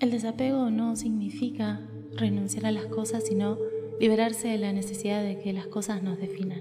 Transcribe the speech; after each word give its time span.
El 0.00 0.12
desapego 0.12 0.70
no 0.70 0.94
significa 0.94 1.80
renunciar 2.14 2.66
a 2.66 2.70
las 2.70 2.86
cosas, 2.86 3.24
sino 3.26 3.58
liberarse 3.98 4.46
de 4.46 4.56
la 4.56 4.72
necesidad 4.72 5.24
de 5.24 5.40
que 5.40 5.52
las 5.52 5.66
cosas 5.66 6.04
nos 6.04 6.18
definan. 6.18 6.60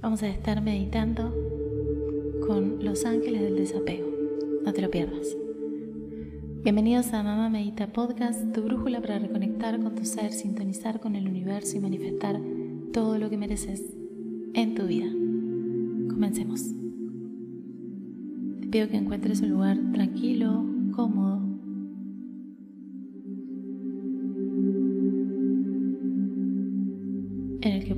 Vamos 0.00 0.24
a 0.24 0.28
estar 0.28 0.60
meditando 0.60 1.32
con 2.48 2.84
los 2.84 3.04
ángeles 3.04 3.42
del 3.42 3.54
desapego. 3.54 4.08
No 4.64 4.72
te 4.72 4.82
lo 4.82 4.90
pierdas. 4.90 5.36
Bienvenidos 6.64 7.12
a 7.12 7.22
Mamá 7.22 7.48
Medita 7.48 7.92
Podcast, 7.92 8.52
tu 8.52 8.62
brújula 8.62 9.00
para 9.00 9.20
reconectar 9.20 9.80
con 9.80 9.94
tu 9.94 10.04
ser, 10.04 10.32
sintonizar 10.32 10.98
con 10.98 11.14
el 11.14 11.28
universo 11.28 11.76
y 11.76 11.80
manifestar 11.80 12.40
todo 12.92 13.18
lo 13.18 13.30
que 13.30 13.36
mereces 13.36 13.84
en 14.54 14.74
tu 14.74 14.88
vida. 14.88 15.06
Comencemos. 16.12 16.60
Te 18.62 18.66
pido 18.66 18.88
que 18.88 18.96
encuentres 18.96 19.42
un 19.42 19.50
lugar 19.50 19.78
tranquilo, 19.92 20.64
cómodo, 20.90 21.51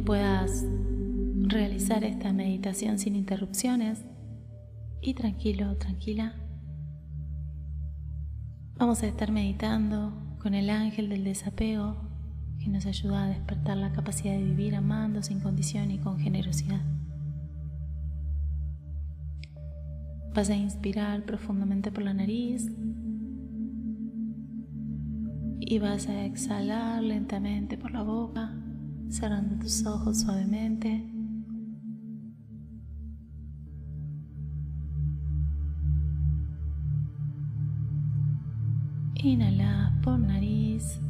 puedas 0.04 0.66
realizar 1.46 2.04
esta 2.04 2.32
meditación 2.32 2.98
sin 2.98 3.16
interrupciones 3.16 4.04
y 5.00 5.14
tranquilo, 5.14 5.76
tranquila. 5.76 6.34
Vamos 8.76 9.02
a 9.02 9.06
estar 9.06 9.32
meditando 9.32 10.12
con 10.40 10.54
el 10.54 10.68
ángel 10.68 11.08
del 11.08 11.24
desapego 11.24 11.96
que 12.58 12.68
nos 12.68 12.86
ayuda 12.86 13.24
a 13.24 13.28
despertar 13.28 13.76
la 13.76 13.92
capacidad 13.92 14.34
de 14.34 14.44
vivir 14.44 14.74
amando 14.74 15.22
sin 15.22 15.40
condición 15.40 15.90
y 15.90 15.98
con 15.98 16.18
generosidad. 16.18 16.82
Vas 20.34 20.50
a 20.50 20.56
inspirar 20.56 21.24
profundamente 21.24 21.92
por 21.92 22.02
la 22.02 22.12
nariz 22.12 22.70
y 25.60 25.78
vas 25.78 26.08
a 26.08 26.24
exhalar 26.24 27.02
lentamente 27.02 27.78
por 27.78 27.92
la 27.92 28.02
boca 28.02 28.63
cerrando 29.14 29.54
tus 29.60 29.86
ojos 29.86 30.22
suavemente. 30.22 31.08
Inhala 39.22 39.96
por 40.02 40.18
nariz. 40.18 41.00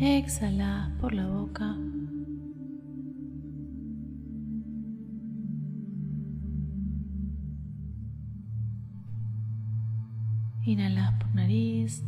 Exhala 0.00 0.90
por 0.98 1.12
la 1.12 1.26
boca. 1.26 1.76
Inhala 10.64 11.18
por 11.18 11.34
nariz. 11.34 12.02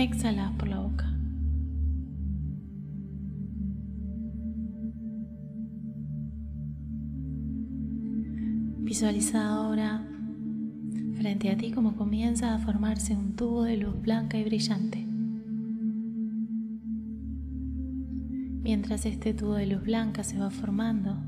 Exhala 0.00 0.54
por 0.56 0.66
la 0.66 0.78
boca. 0.78 1.12
Visualiza 8.78 9.46
ahora 9.46 10.02
frente 11.18 11.50
a 11.50 11.56
ti 11.58 11.70
como 11.72 11.96
comienza 11.96 12.54
a 12.54 12.58
formarse 12.60 13.14
un 13.14 13.36
tubo 13.36 13.64
de 13.64 13.76
luz 13.76 14.00
blanca 14.00 14.38
y 14.38 14.44
brillante. 14.44 15.04
Mientras 18.62 19.04
este 19.04 19.34
tubo 19.34 19.56
de 19.56 19.66
luz 19.66 19.82
blanca 19.82 20.24
se 20.24 20.38
va 20.38 20.50
formando, 20.50 21.18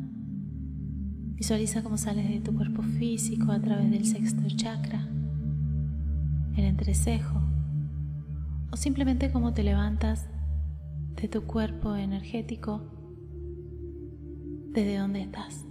visualiza 1.34 1.82
cómo 1.82 1.98
sales 1.98 2.26
de 2.26 2.40
tu 2.40 2.54
cuerpo 2.54 2.82
físico 2.82 3.52
a 3.52 3.60
través 3.60 3.90
del 3.90 4.06
sexto 4.06 4.48
chakra, 4.56 5.06
el 6.56 6.64
entrecejo, 6.64 7.51
o 8.72 8.76
simplemente 8.76 9.30
cómo 9.30 9.52
te 9.52 9.62
levantas 9.62 10.26
de 11.20 11.28
tu 11.28 11.42
cuerpo 11.42 11.94
energético 11.94 12.80
desde 14.70 14.96
donde 14.96 15.20
estás. 15.20 15.66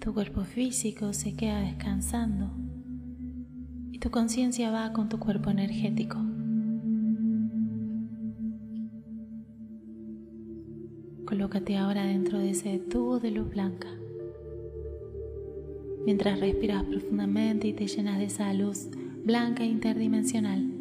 Tu 0.00 0.14
cuerpo 0.14 0.44
físico 0.44 1.12
se 1.12 1.36
queda 1.36 1.60
descansando 1.60 2.50
y 3.92 3.98
tu 3.98 4.10
conciencia 4.10 4.70
va 4.70 4.92
con 4.92 5.08
tu 5.10 5.18
cuerpo 5.18 5.50
energético. 5.50 6.18
Colócate 11.26 11.76
ahora 11.76 12.06
dentro 12.06 12.38
de 12.38 12.50
ese 12.50 12.78
tubo 12.78 13.18
de 13.18 13.32
luz 13.32 13.50
blanca 13.50 13.88
mientras 16.06 16.38
respiras 16.38 16.84
profundamente 16.84 17.66
y 17.66 17.72
te 17.72 17.88
llenas 17.88 18.18
de 18.18 18.26
esa 18.26 18.54
luz 18.54 18.88
blanca 19.24 19.64
e 19.64 19.66
interdimensional. 19.66 20.72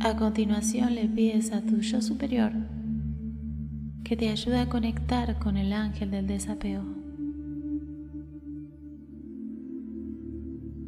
A 0.00 0.16
continuación 0.16 0.94
le 0.96 1.06
pides 1.06 1.52
a 1.52 1.60
tu 1.60 1.80
yo 1.80 2.00
superior 2.00 2.52
que 4.02 4.16
te 4.16 4.30
ayude 4.30 4.58
a 4.58 4.68
conectar 4.68 5.38
con 5.38 5.56
el 5.56 5.72
ángel 5.72 6.10
del 6.10 6.26
desapego. 6.26 6.82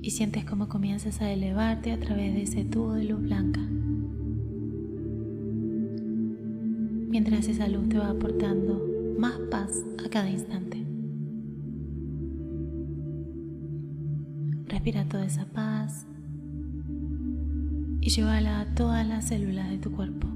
Y 0.03 0.11
sientes 0.11 0.45
cómo 0.45 0.69
comienzas 0.69 1.21
a 1.21 1.31
elevarte 1.31 1.93
a 1.93 2.01
través 2.01 2.35
de 2.35 2.43
ese 2.43 2.65
tubo 2.65 2.95
de 2.95 3.05
luz 3.05 3.23
blanca. 3.23 3.61
Mientras 7.15 7.47
esa 7.47 7.69
luz 7.69 7.89
te 7.89 7.97
va 7.97 8.09
aportando 8.09 9.15
más 9.17 9.35
paz 9.49 9.71
a 10.05 10.09
cada 10.09 10.29
instante. 10.29 10.85
Respira 14.67 15.05
toda 15.05 15.25
esa 15.25 15.45
paz 15.45 16.09
y 18.01 18.11
llévala 18.11 18.63
a 18.63 18.75
todas 18.75 19.07
las 19.07 19.29
células 19.29 19.71
de 19.71 19.79
tu 19.79 19.93
cuerpo. 19.93 20.34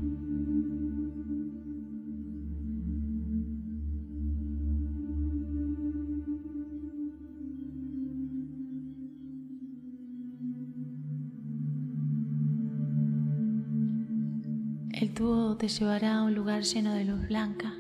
Te 15.59 15.67
llevará 15.67 16.19
a 16.19 16.23
un 16.23 16.37
lugar 16.37 16.63
lleno 16.63 16.95
de 16.95 17.05
luz 17.05 17.27
blanca. 17.27 17.77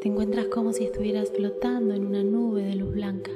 Te 0.00 0.08
encuentras 0.08 0.46
como 0.46 0.72
si 0.72 0.84
estuvieras 0.84 1.30
flotando 1.30 1.94
en 1.94 2.04
una 2.04 2.24
nube 2.24 2.64
de 2.64 2.74
luz 2.74 2.92
blanca. 2.92 3.30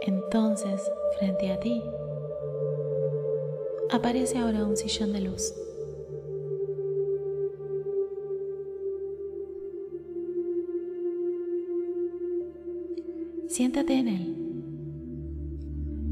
Entonces, 0.00 0.80
frente 1.18 1.52
a 1.52 1.60
ti, 1.60 1.82
aparece 3.90 4.38
ahora 4.38 4.64
un 4.64 4.78
sillón 4.78 5.12
de 5.12 5.20
luz. 5.20 5.54
Siéntate 13.46 13.98
en 13.98 14.08
él 14.08 14.45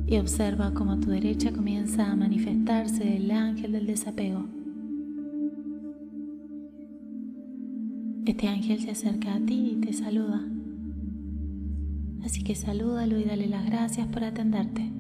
y 0.07 0.19
observa 0.19 0.75
cómo 0.75 0.93
a 0.93 1.01
tu 1.01 1.11
derecha 1.11 1.53
comienza 1.53 2.11
a 2.11 2.17
manifestarse 2.17 3.17
el 3.17 3.31
ángel 3.31 3.73
del 3.73 3.87
desapego. 3.87 4.45
Este 8.27 8.49
ángel 8.49 8.81
se 8.81 8.91
acerca 8.91 9.35
a 9.35 9.41
ti 9.41 9.73
y 9.73 9.81
te 9.81 9.93
saluda. 9.93 10.43
Así 12.25 12.43
que 12.43 12.55
salúdalo 12.55 13.19
y 13.19 13.25
dale 13.25 13.47
las 13.47 13.67
gracias 13.67 14.09
por 14.09 14.25
atenderte. 14.25 14.91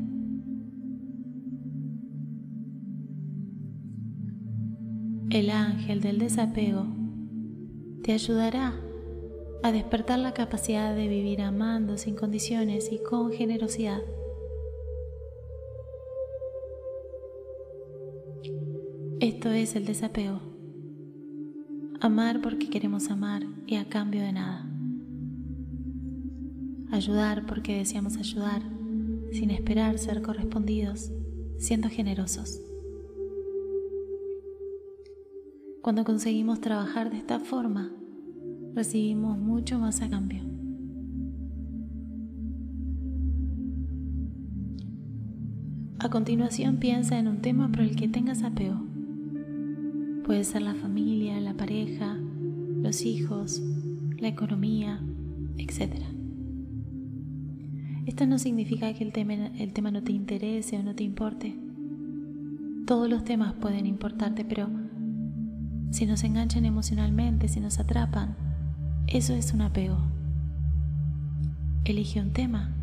El 5.30 5.50
ángel 5.50 6.00
del 6.00 6.18
desapego 6.18 6.86
te 8.02 8.12
ayudará 8.12 8.74
a 9.62 9.72
despertar 9.72 10.18
la 10.18 10.32
capacidad 10.32 10.94
de 10.94 11.08
vivir 11.08 11.40
amando 11.40 11.96
sin 11.96 12.14
condiciones 12.14 12.92
y 12.92 13.02
con 13.02 13.32
generosidad. 13.32 14.00
Esto 19.44 19.52
es 19.52 19.76
el 19.76 19.84
desapego. 19.84 20.40
Amar 22.00 22.40
porque 22.40 22.70
queremos 22.70 23.10
amar 23.10 23.42
y 23.66 23.74
a 23.76 23.86
cambio 23.86 24.22
de 24.22 24.32
nada. 24.32 24.66
Ayudar 26.90 27.44
porque 27.44 27.76
deseamos 27.76 28.16
ayudar 28.16 28.62
sin 29.32 29.50
esperar 29.50 29.98
ser 29.98 30.22
correspondidos, 30.22 31.12
siendo 31.58 31.90
generosos. 31.90 32.58
Cuando 35.82 36.04
conseguimos 36.04 36.62
trabajar 36.62 37.10
de 37.10 37.18
esta 37.18 37.38
forma, 37.38 37.92
recibimos 38.74 39.36
mucho 39.36 39.78
más 39.78 40.00
a 40.00 40.08
cambio. 40.08 40.42
A 45.98 46.08
continuación 46.08 46.78
piensa 46.78 47.18
en 47.18 47.28
un 47.28 47.42
tema 47.42 47.70
por 47.70 47.82
el 47.82 47.94
que 47.94 48.08
tengas 48.08 48.42
apego. 48.42 48.93
Puede 50.24 50.44
ser 50.44 50.62
la 50.62 50.74
familia, 50.74 51.38
la 51.38 51.52
pareja, 51.52 52.16
los 52.16 53.02
hijos, 53.02 53.62
la 54.18 54.28
economía, 54.28 55.02
etc. 55.58 56.02
Esto 58.06 58.26
no 58.26 58.38
significa 58.38 58.94
que 58.94 59.04
el 59.04 59.12
tema, 59.12 59.34
el 59.34 59.74
tema 59.74 59.90
no 59.90 60.02
te 60.02 60.12
interese 60.12 60.78
o 60.78 60.82
no 60.82 60.94
te 60.94 61.04
importe. 61.04 61.54
Todos 62.86 63.10
los 63.10 63.24
temas 63.24 63.52
pueden 63.52 63.84
importarte, 63.84 64.46
pero 64.46 64.70
si 65.90 66.06
nos 66.06 66.24
enganchan 66.24 66.64
emocionalmente, 66.64 67.48
si 67.48 67.60
nos 67.60 67.78
atrapan, 67.78 68.34
eso 69.06 69.34
es 69.34 69.52
un 69.52 69.60
apego. 69.60 69.98
Elige 71.84 72.22
un 72.22 72.32
tema, 72.32 72.74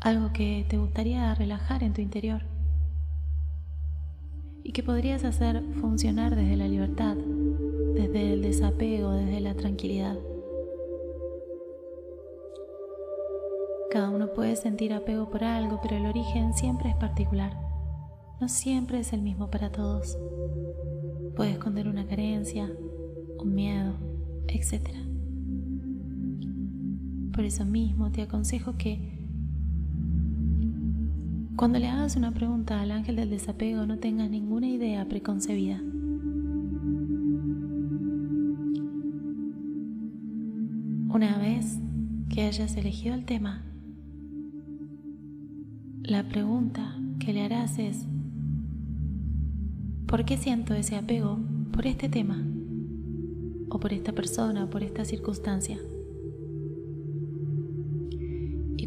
algo 0.00 0.32
que 0.32 0.64
te 0.68 0.78
gustaría 0.78 1.34
relajar 1.34 1.82
en 1.82 1.92
tu 1.92 2.02
interior 2.02 2.57
y 4.68 4.72
que 4.72 4.82
podrías 4.82 5.24
hacer 5.24 5.62
funcionar 5.80 6.36
desde 6.36 6.54
la 6.54 6.68
libertad, 6.68 7.16
desde 7.94 8.34
el 8.34 8.42
desapego, 8.42 9.12
desde 9.12 9.40
la 9.40 9.54
tranquilidad. 9.54 10.18
Cada 13.90 14.10
uno 14.10 14.34
puede 14.34 14.56
sentir 14.56 14.92
apego 14.92 15.30
por 15.30 15.42
algo, 15.42 15.80
pero 15.82 15.96
el 15.96 16.04
origen 16.04 16.52
siempre 16.52 16.90
es 16.90 16.96
particular. 16.96 17.58
No 18.42 18.50
siempre 18.50 18.98
es 18.98 19.14
el 19.14 19.22
mismo 19.22 19.50
para 19.50 19.72
todos. 19.72 20.18
Puede 21.34 21.52
esconder 21.52 21.88
una 21.88 22.06
carencia, 22.06 22.70
un 23.38 23.54
miedo, 23.54 23.94
etc. 24.48 24.90
Por 27.32 27.44
eso 27.44 27.64
mismo 27.64 28.12
te 28.12 28.20
aconsejo 28.20 28.76
que 28.76 29.17
cuando 31.58 31.80
le 31.80 31.88
hagas 31.88 32.14
una 32.14 32.30
pregunta 32.30 32.80
al 32.80 32.92
ángel 32.92 33.16
del 33.16 33.30
desapego 33.30 33.84
no 33.84 33.98
tengas 33.98 34.30
ninguna 34.30 34.68
idea 34.68 35.04
preconcebida. 35.08 35.82
Una 41.12 41.36
vez 41.38 41.80
que 42.32 42.42
hayas 42.42 42.76
elegido 42.76 43.16
el 43.16 43.24
tema, 43.24 43.64
la 46.04 46.28
pregunta 46.28 46.96
que 47.18 47.32
le 47.32 47.44
harás 47.44 47.76
es, 47.80 48.06
¿por 50.06 50.24
qué 50.24 50.36
siento 50.36 50.74
ese 50.74 50.94
apego 50.94 51.40
por 51.72 51.88
este 51.88 52.08
tema? 52.08 52.40
¿O 53.68 53.80
por 53.80 53.92
esta 53.92 54.12
persona 54.12 54.70
por 54.70 54.84
esta 54.84 55.04
circunstancia? 55.04 55.76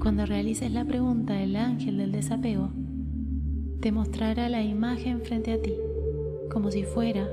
Cuando 0.01 0.25
realices 0.25 0.71
la 0.71 0.83
pregunta, 0.83 1.39
el 1.41 1.55
ángel 1.55 1.99
del 1.99 2.11
desapego 2.11 2.69
te 3.81 3.91
mostrará 3.91 4.49
la 4.49 4.63
imagen 4.63 5.21
frente 5.21 5.53
a 5.53 5.61
ti, 5.61 5.75
como 6.51 6.71
si 6.71 6.83
fuera 6.83 7.29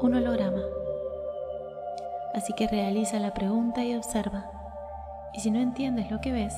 un 0.00 0.14
holograma. 0.14 0.62
Así 2.34 2.52
que 2.56 2.66
realiza 2.66 3.20
la 3.20 3.32
pregunta 3.32 3.84
y 3.84 3.94
observa. 3.94 4.50
Y 5.34 5.40
si 5.40 5.52
no 5.52 5.60
entiendes 5.60 6.10
lo 6.10 6.20
que 6.20 6.32
ves, 6.32 6.54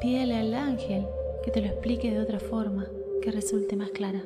pídele 0.00 0.36
al 0.36 0.54
ángel 0.54 1.04
que 1.44 1.50
te 1.50 1.60
lo 1.60 1.66
explique 1.66 2.12
de 2.12 2.20
otra 2.20 2.38
forma 2.38 2.86
que 3.22 3.32
resulte 3.32 3.74
más 3.74 3.90
clara. 3.90 4.22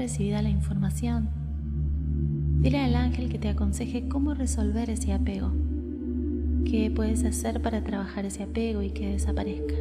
Recibida 0.00 0.40
la 0.40 0.48
información, 0.48 1.28
dile 2.62 2.78
al 2.78 2.94
ángel 2.94 3.28
que 3.28 3.38
te 3.38 3.50
aconseje 3.50 4.08
cómo 4.08 4.32
resolver 4.32 4.88
ese 4.88 5.12
apego. 5.12 5.52
¿Qué 6.64 6.90
puedes 6.90 7.22
hacer 7.24 7.60
para 7.60 7.84
trabajar 7.84 8.24
ese 8.24 8.42
apego 8.42 8.80
y 8.80 8.92
que 8.92 9.12
desaparezca? 9.12 9.74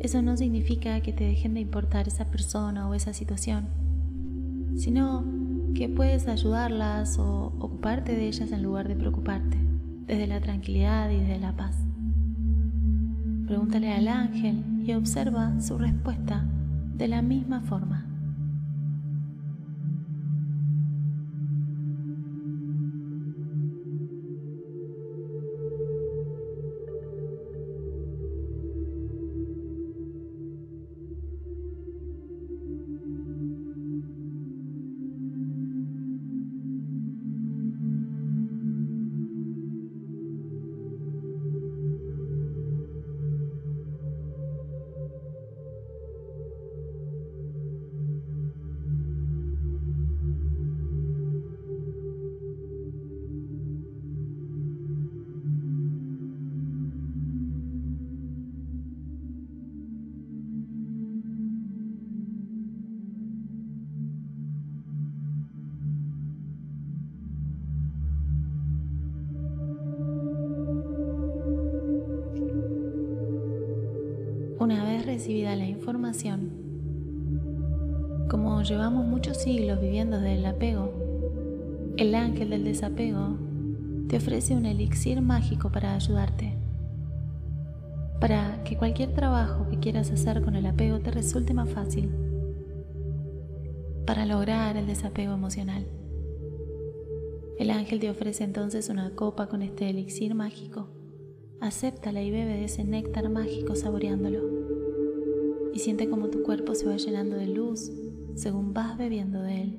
Eso 0.00 0.22
no 0.22 0.38
significa 0.38 1.02
que 1.02 1.12
te 1.12 1.24
dejen 1.24 1.52
de 1.52 1.60
importar 1.60 2.08
esa 2.08 2.30
persona 2.30 2.88
o 2.88 2.94
esa 2.94 3.12
situación, 3.12 3.66
sino 4.74 5.22
que 5.74 5.90
puedes 5.90 6.26
ayudarlas 6.26 7.18
o 7.18 7.52
ocuparte 7.58 8.16
de 8.16 8.26
ellas 8.26 8.52
en 8.52 8.62
lugar 8.62 8.88
de 8.88 8.96
preocuparte, 8.96 9.58
desde 10.06 10.26
la 10.26 10.40
tranquilidad 10.40 11.10
y 11.10 11.18
desde 11.18 11.40
la 11.40 11.54
paz. 11.54 11.76
Pregúntale 13.46 13.92
al 13.92 14.08
ángel 14.08 14.64
y 14.82 14.94
observa 14.94 15.60
su 15.60 15.76
respuesta 15.76 16.46
de 16.96 17.08
la 17.08 17.20
misma 17.20 17.60
forma. 17.60 18.07
Recibida 75.18 75.56
la 75.56 75.66
información, 75.66 76.52
como 78.30 78.62
llevamos 78.62 79.04
muchos 79.04 79.38
siglos 79.38 79.80
viviendo 79.80 80.20
del 80.20 80.46
apego, 80.46 80.92
el 81.96 82.14
ángel 82.14 82.50
del 82.50 82.62
desapego 82.62 83.36
te 84.06 84.18
ofrece 84.18 84.54
un 84.54 84.64
elixir 84.64 85.20
mágico 85.20 85.72
para 85.72 85.96
ayudarte, 85.96 86.54
para 88.20 88.62
que 88.62 88.76
cualquier 88.76 89.12
trabajo 89.12 89.66
que 89.68 89.80
quieras 89.80 90.12
hacer 90.12 90.40
con 90.40 90.54
el 90.54 90.66
apego 90.66 91.00
te 91.00 91.10
resulte 91.10 91.52
más 91.52 91.68
fácil, 91.68 92.14
para 94.06 94.24
lograr 94.24 94.76
el 94.76 94.86
desapego 94.86 95.32
emocional. 95.32 95.84
El 97.58 97.72
ángel 97.72 97.98
te 97.98 98.08
ofrece 98.08 98.44
entonces 98.44 98.88
una 98.88 99.10
copa 99.16 99.48
con 99.48 99.62
este 99.62 99.90
elixir 99.90 100.36
mágico 100.36 100.90
Acéptala 101.60 102.22
y 102.22 102.30
bebe 102.30 102.52
de 102.52 102.64
ese 102.66 102.84
néctar 102.84 103.28
mágico 103.28 103.74
saboreándolo. 103.74 104.57
Y 105.74 105.78
siente 105.78 106.08
como 106.08 106.28
tu 106.28 106.42
cuerpo 106.42 106.74
se 106.74 106.86
va 106.86 106.96
llenando 106.96 107.36
de 107.36 107.46
luz 107.46 107.90
según 108.34 108.72
vas 108.72 108.96
bebiendo 108.96 109.42
de 109.42 109.62
él. 109.62 109.78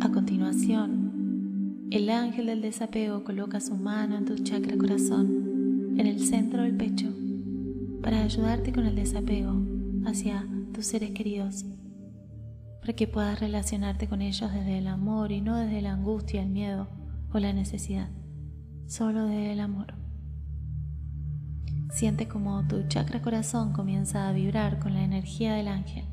A 0.00 0.12
continuación, 0.12 1.88
el 1.90 2.10
ángel 2.10 2.46
del 2.46 2.60
desapego 2.60 3.24
coloca 3.24 3.60
su 3.60 3.74
mano 3.76 4.16
en 4.16 4.26
tu 4.26 4.36
chakra 4.36 4.76
corazón, 4.76 5.94
en 5.96 6.06
el 6.06 6.20
centro 6.20 6.62
del 6.62 6.76
pecho, 6.76 7.08
para 8.02 8.22
ayudarte 8.22 8.72
con 8.72 8.84
el 8.84 8.94
desapego 8.94 9.54
hacia 10.04 10.46
tus 10.72 10.86
seres 10.86 11.10
queridos 11.12 11.64
para 12.80 12.92
que 12.92 13.06
puedas 13.06 13.40
relacionarte 13.40 14.08
con 14.08 14.22
ellos 14.22 14.52
desde 14.52 14.78
el 14.78 14.86
amor 14.86 15.32
y 15.32 15.40
no 15.40 15.56
desde 15.56 15.82
la 15.82 15.92
angustia, 15.92 16.42
el 16.42 16.48
miedo 16.48 16.88
o 17.32 17.38
la 17.38 17.52
necesidad, 17.52 18.10
solo 18.86 19.26
desde 19.26 19.52
el 19.52 19.60
amor. 19.60 19.94
Siente 21.90 22.28
como 22.28 22.66
tu 22.66 22.86
chakra 22.88 23.22
corazón 23.22 23.72
comienza 23.72 24.28
a 24.28 24.32
vibrar 24.32 24.78
con 24.78 24.94
la 24.94 25.02
energía 25.02 25.54
del 25.54 25.68
ángel. 25.68 26.04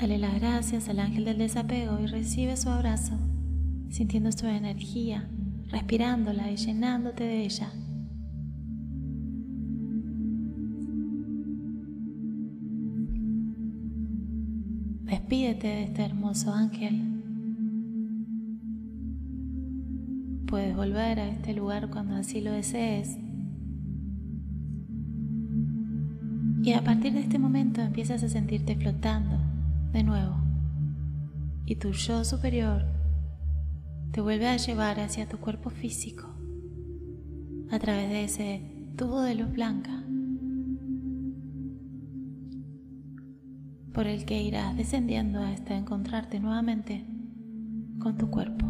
Dale 0.00 0.16
las 0.16 0.32
gracias 0.38 0.88
al 0.88 1.00
ángel 1.00 1.24
del 1.24 1.38
desapego 1.38 1.98
y 1.98 2.06
recibe 2.06 2.56
su 2.56 2.68
abrazo, 2.68 3.18
sintiendo 3.90 4.30
su 4.30 4.46
energía, 4.46 5.28
respirándola 5.72 6.52
y 6.52 6.56
llenándote 6.56 7.24
de 7.24 7.44
ella. 7.44 7.72
Despídete 15.02 15.66
de 15.66 15.82
este 15.82 16.04
hermoso 16.04 16.54
ángel. 16.54 17.02
Puedes 20.46 20.76
volver 20.76 21.18
a 21.18 21.28
este 21.28 21.54
lugar 21.54 21.90
cuando 21.90 22.14
así 22.14 22.40
lo 22.40 22.52
desees. 22.52 23.18
Y 26.62 26.72
a 26.72 26.84
partir 26.84 27.14
de 27.14 27.20
este 27.20 27.40
momento 27.40 27.80
empiezas 27.80 28.22
a 28.22 28.28
sentirte 28.28 28.76
flotando 28.76 29.57
de 29.92 30.02
nuevo 30.02 30.36
y 31.64 31.76
tu 31.76 31.92
yo 31.92 32.24
superior 32.24 32.84
te 34.12 34.20
vuelve 34.20 34.48
a 34.48 34.56
llevar 34.56 35.00
hacia 35.00 35.28
tu 35.28 35.38
cuerpo 35.38 35.70
físico 35.70 36.26
a 37.70 37.78
través 37.78 38.08
de 38.08 38.24
ese 38.24 38.92
tubo 38.96 39.20
de 39.20 39.34
luz 39.34 39.52
blanca 39.52 40.02
por 43.92 44.06
el 44.06 44.24
que 44.24 44.42
irás 44.42 44.76
descendiendo 44.76 45.40
hasta 45.42 45.76
encontrarte 45.76 46.38
nuevamente 46.40 47.04
con 47.98 48.16
tu 48.16 48.30
cuerpo. 48.30 48.66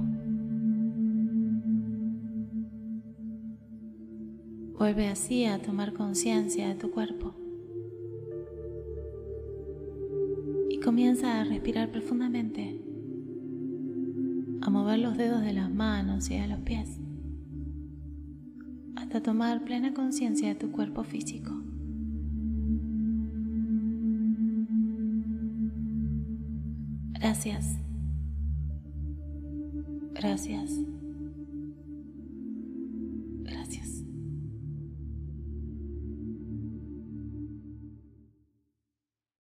Vuelve 4.79 5.09
así 5.09 5.45
a 5.45 5.61
tomar 5.61 5.93
conciencia 5.93 6.69
de 6.69 6.77
tu 6.77 6.91
cuerpo. 6.91 7.35
Comienza 10.89 11.39
a 11.39 11.45
respirar 11.45 11.91
profundamente, 11.91 12.81
a 14.63 14.71
mover 14.71 14.99
los 15.01 15.19
dedos 15.19 15.43
de 15.43 15.53
las 15.53 15.71
manos 15.71 16.31
y 16.31 16.39
de 16.41 16.49
los 16.49 16.61
pies, 16.61 16.99
hasta 18.97 19.23
tomar 19.23 19.65
plena 19.65 19.93
conciencia 19.93 20.49
de 20.49 20.55
tu 20.55 20.73
cuerpo 20.73 21.05
físico. 21.05 21.53
Gracias. 27.21 27.77
Gracias. 30.15 30.71